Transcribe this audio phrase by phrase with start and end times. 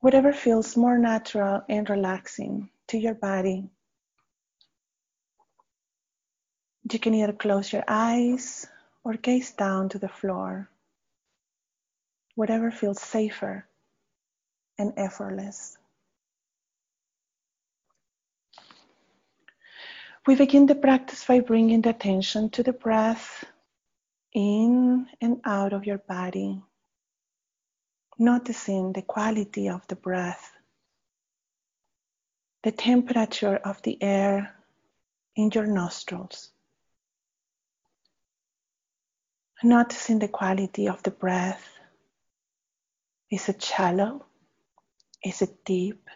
[0.00, 3.68] whatever feels more natural and relaxing to your body.
[6.90, 8.66] You can either close your eyes
[9.02, 10.70] or gaze down to the floor,
[12.36, 13.66] whatever feels safer
[14.78, 15.76] and effortless.
[20.26, 23.44] We begin the practice by bringing the attention to the breath
[24.32, 26.62] in and out of your body,
[28.18, 30.52] noticing the quality of the breath,
[32.62, 34.54] the temperature of the air
[35.36, 36.50] in your nostrils
[39.62, 41.68] noticing the quality of the breath.
[43.30, 44.24] Is it shallow?
[45.24, 46.08] Is it deep?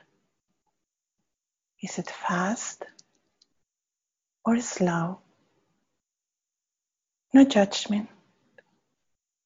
[1.82, 2.84] Is it fast
[4.44, 5.20] or slow?
[7.32, 8.08] No judgment,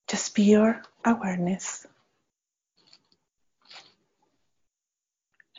[0.09, 1.87] just pure awareness.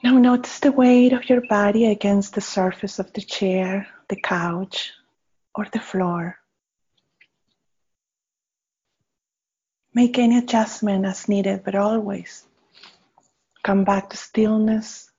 [0.04, 4.92] Now notice the weight of your body against the surface of the chair, the couch,
[5.56, 6.38] or the floor.
[9.94, 12.46] Make any adjustment as needed, but always
[13.64, 15.10] come back to stillness,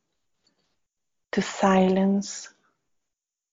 [1.33, 2.49] to silence,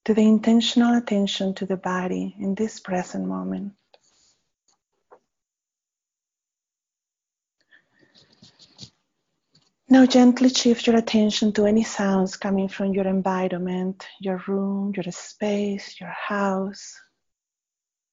[0.05, 3.73] to the intentional attention to the body in this present moment.
[9.89, 15.11] Now gently shift your attention to any sounds coming from your environment, your room, your
[15.11, 16.99] space, your house.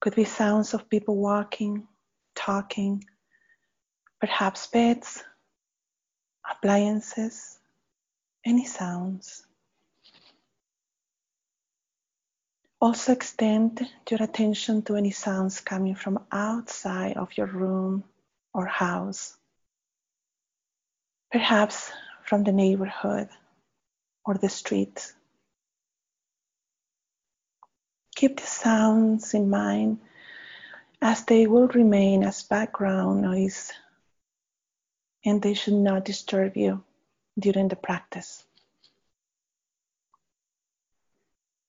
[0.00, 1.88] Could be sounds of people walking,
[2.34, 3.04] talking,
[4.20, 5.24] perhaps beds,
[6.50, 7.58] appliances,
[8.44, 9.46] any sounds.
[12.80, 18.04] Also extend your attention to any sounds coming from outside of your room
[18.54, 19.36] or house,
[21.30, 21.92] perhaps
[22.24, 23.28] from the neighborhood
[24.24, 25.12] or the street.
[28.16, 30.00] Keep the sounds in mind
[31.02, 33.72] as they will remain as background noise
[35.24, 36.82] and they should not disturb you
[37.38, 38.44] during the practice.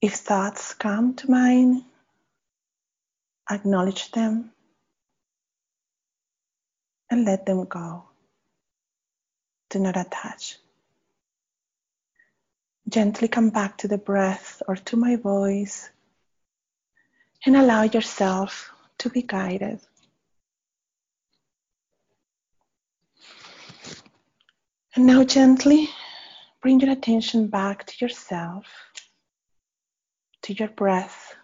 [0.02, 1.84] If thoughts come to mind,
[3.52, 4.52] acknowledge them
[7.12, 8.06] and let them go.
[9.70, 10.58] Do not attach.
[12.90, 15.90] Gently come back to the breath or to my voice
[17.46, 19.80] and allow yourself to be guided.
[24.96, 25.90] And now gently
[26.62, 28.66] bring your attention back to yourself,
[30.56, 31.36] to your breath,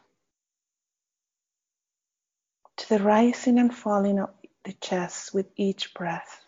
[2.78, 4.30] to the rising and falling of
[4.66, 6.44] the chest with each breath,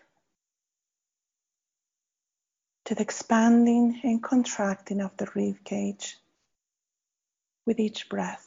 [2.86, 6.18] to the expanding and contracting of the rib cage
[7.66, 8.46] with each breath.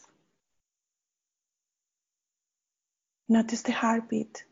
[3.28, 4.44] Notice the heartbeat,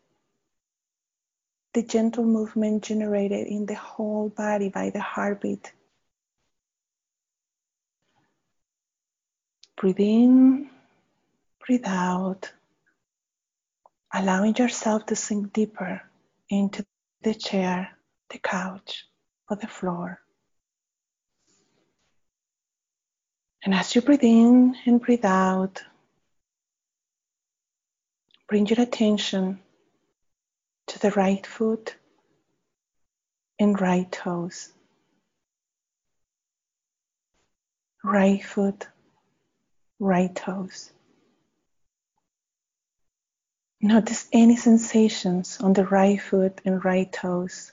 [1.75, 5.73] the gentle movement generated in the whole body by the heartbeat.
[9.81, 10.69] Breathe in,
[11.67, 12.53] breathe out,
[14.13, 16.03] allowing yourself to sink deeper
[16.51, 16.85] into
[17.23, 17.89] the chair,
[18.29, 19.07] the couch,
[19.49, 20.21] or the floor.
[23.65, 25.83] And as you breathe in and breathe out,
[28.51, 29.61] bring your attention
[30.89, 31.97] to the right foot
[33.59, 34.73] and right toes.
[38.05, 38.87] Right foot,
[40.01, 40.91] right toes.
[43.83, 47.73] Notice any sensations on the right foot and right toes.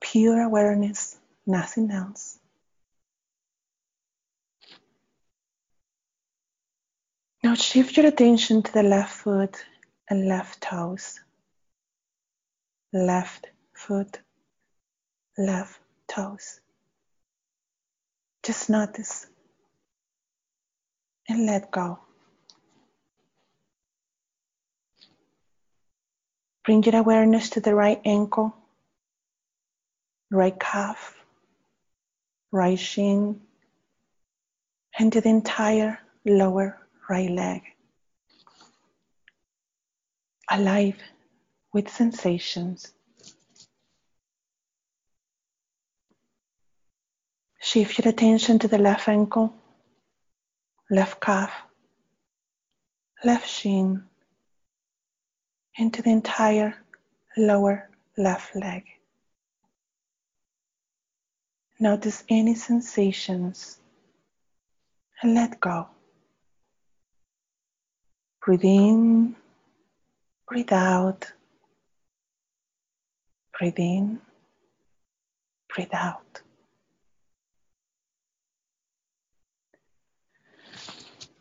[0.00, 1.16] Pure awareness,
[1.46, 2.38] nothing else.
[7.42, 9.64] Now shift your attention to the left foot
[10.08, 11.20] and left toes.
[12.92, 14.20] Left foot,
[15.38, 16.60] left toes.
[18.42, 19.26] Just notice
[21.28, 21.98] and let go.
[26.64, 28.54] Bring your awareness to the right ankle,
[30.30, 31.14] right calf,
[32.50, 33.40] right shin,
[34.98, 36.78] and to the entire lower
[37.08, 37.62] right leg.
[40.50, 40.96] Alive
[41.72, 42.92] with sensations.
[47.60, 49.52] Shift your attention to the left ankle,
[50.90, 51.50] left calf,
[53.24, 54.04] left shin,
[55.76, 56.74] into the entire
[57.36, 58.84] lower left leg.
[61.78, 63.78] Notice any sensations
[65.22, 65.88] and let go.
[68.44, 69.36] Breathe in,
[70.48, 71.32] breathe out,
[73.58, 74.20] breathe in,
[75.74, 76.40] breathe out.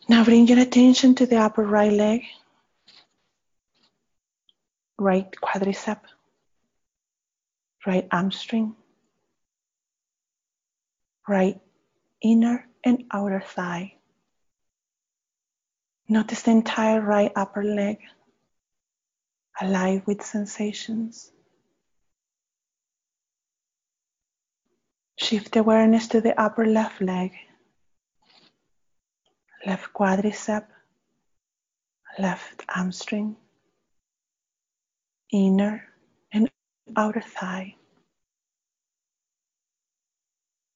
[0.08, 2.22] Now bring your attention to the upper right leg.
[4.98, 6.00] Right quadricep,
[7.86, 8.76] right hamstring,
[11.28, 11.60] right
[12.22, 13.96] inner and outer thigh.
[16.08, 17.98] Notice the entire right upper leg.
[19.60, 21.32] Alive with sensations.
[25.18, 27.32] Shift awareness to the upper left leg,
[29.66, 30.66] left quadricep,
[32.20, 33.36] left hamstring,
[35.32, 35.84] inner
[36.32, 36.50] and
[36.96, 37.76] outer thigh.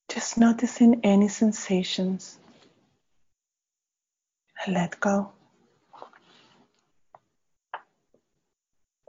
[0.10, 2.40] Just noticing any sensations.
[4.68, 5.32] Let go.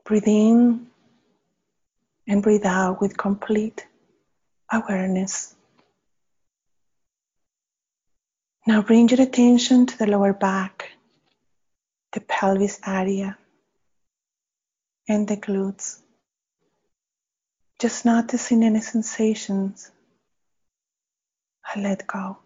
[0.05, 0.87] Breathe in
[2.29, 3.87] and breathe out with complete
[4.73, 5.57] awareness.
[8.67, 10.91] Now bring your attention to the lower back,
[12.13, 13.39] the pelvis area
[15.09, 16.01] and the glutes.
[17.79, 19.91] Just noticing any sensations.
[21.65, 22.39] I let go.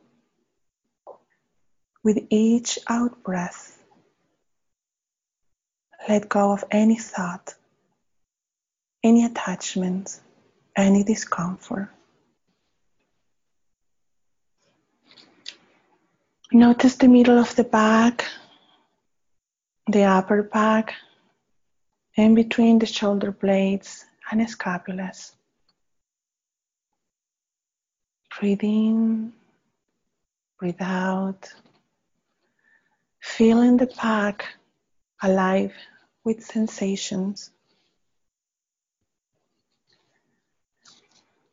[2.05, 3.83] With each out breath,
[6.09, 7.55] let go of any thought,
[9.03, 10.21] any attachment,
[10.77, 11.89] any discomfort.
[16.55, 18.27] Notice the middle of the back,
[19.89, 20.95] the upper back,
[22.15, 25.33] in between the shoulder blades and scapulas.
[28.39, 29.33] Breathe in,
[30.61, 31.53] breathe out,
[33.21, 34.45] feeling the back
[35.25, 35.75] alive
[36.23, 37.51] with sensations.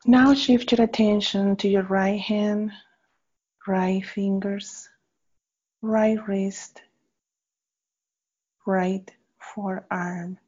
[0.06, 2.70] Now shift your attention to your right hand,
[3.66, 4.88] right fingers,
[5.82, 6.80] right wrist,
[8.64, 10.38] right forearm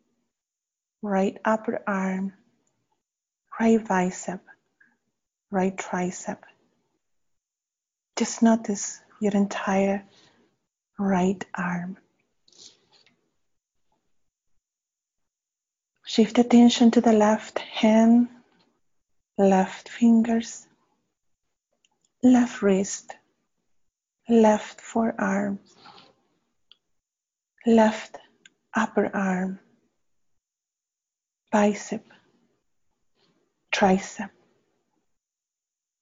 [1.04, 2.32] right upper arm,
[3.60, 4.40] right bicep,
[5.50, 6.38] right tricep.
[8.16, 10.02] Just notice your entire
[10.98, 11.98] right arm.
[16.06, 18.28] Shift attention to the left hand,
[19.36, 20.66] left fingers,
[22.22, 23.14] left wrist,
[24.28, 25.59] left forearm,
[27.66, 28.19] left
[28.75, 29.59] upper arm,
[31.50, 32.04] bicep,
[33.73, 34.31] tricep.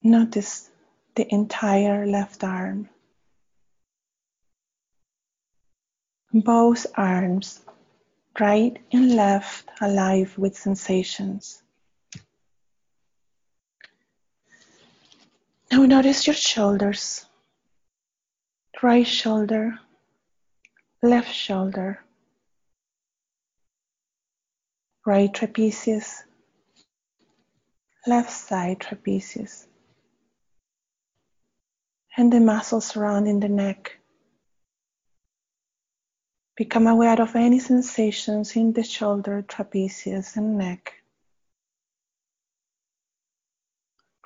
[0.02, 0.70] Notice
[1.14, 2.88] the entire left arm.
[6.32, 7.60] both arms,
[8.40, 11.62] right and left, alive with sensations.
[15.70, 17.26] Now notice your shoulders,
[18.80, 19.78] right shoulder,
[21.02, 22.00] left shoulder,
[25.06, 26.22] right trapezius,
[28.06, 29.66] left side trapezius,
[32.16, 33.98] and the muscles surrounding the neck.
[36.56, 40.92] Become aware of any sensations in the shoulder, trapezius, and neck.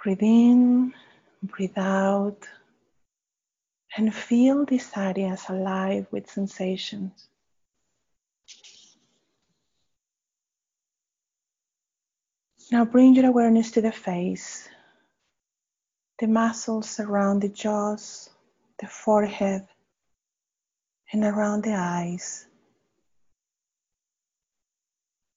[0.02, 0.94] Breathe in,
[1.42, 2.48] breathe out,
[3.96, 7.28] and feel these areas alive with sensations.
[12.70, 14.68] Now bring your awareness to the face,
[16.18, 18.28] the muscles around the jaws,
[18.80, 19.66] the forehead,
[21.12, 22.46] and around the eyes.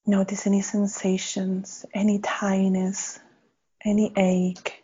[0.06, 3.20] Notice any sensations, any tightness,
[3.86, 4.84] any ache.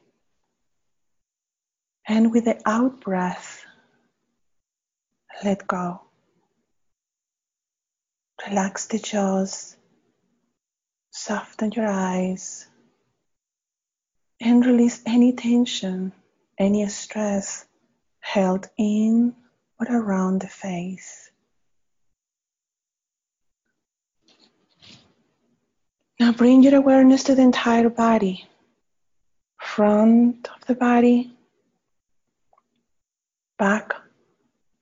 [2.08, 3.65] And with the out breath,
[5.44, 6.02] let go.
[8.48, 9.76] Relax the jaws
[11.18, 12.68] Soften your eyes
[14.42, 16.12] and release any tension,
[16.60, 17.66] any stress
[18.20, 19.34] held in
[19.80, 21.32] or around the face.
[26.20, 28.46] Now bring your awareness to the entire body,
[29.58, 31.34] front of the body,
[33.58, 33.96] back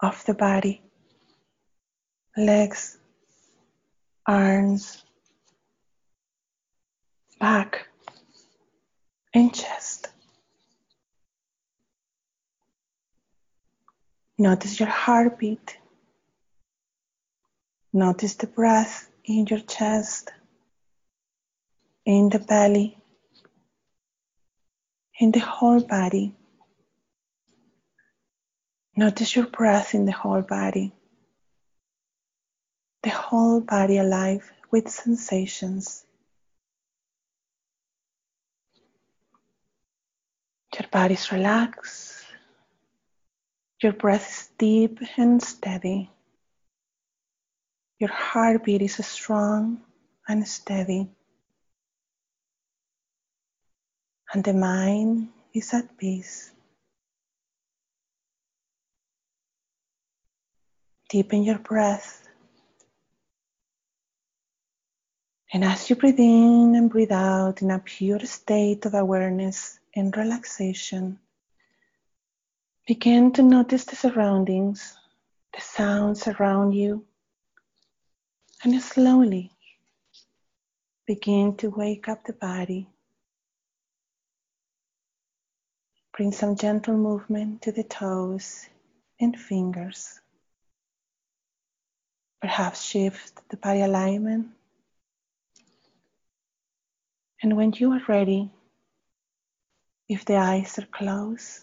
[0.04, 0.82] of the body,
[2.36, 2.98] legs,
[4.28, 5.02] arms,
[7.40, 7.88] back
[9.34, 10.10] and chest.
[14.38, 15.78] Notice your heartbeat.
[17.94, 20.34] Notice the breath in your chest,
[22.06, 22.98] in the belly,
[25.18, 26.36] in the whole body.
[28.96, 30.94] Notice your breath in the whole body.
[33.02, 36.06] The whole body alive with sensations.
[40.80, 42.24] Your body is relaxed.
[43.82, 46.10] Your breath is deep and steady.
[48.00, 49.82] Your heartbeat is strong
[50.28, 51.10] and steady.
[54.34, 56.53] And the mind is at peace.
[61.14, 62.28] Deepen your breath.
[65.54, 70.18] And as you breathe in and breathe out in a pure state of awareness, and
[70.18, 71.20] relaxation,
[72.88, 74.98] begin to notice the surroundings,
[75.54, 77.06] the sounds around you,
[78.64, 79.52] and slowly
[81.06, 82.88] begin to wake up the body.
[86.18, 88.68] Bring some gentle movement to the toes
[89.20, 90.20] and fingers.
[92.44, 94.48] Perhaps shift the body alignment.
[97.42, 98.52] And when you are ready,
[100.10, 101.62] if the eyes are closed,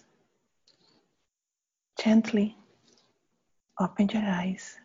[2.03, 2.57] gently
[3.79, 4.80] open your eyes.